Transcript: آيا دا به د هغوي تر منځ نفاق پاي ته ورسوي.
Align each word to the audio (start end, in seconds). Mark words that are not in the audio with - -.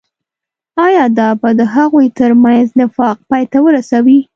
آيا 0.85 1.05
دا 1.19 1.27
به 1.39 1.49
د 1.59 1.61
هغوي 1.75 2.07
تر 2.19 2.31
منځ 2.43 2.67
نفاق 2.79 3.17
پاي 3.29 3.43
ته 3.51 3.57
ورسوي. 3.65 4.19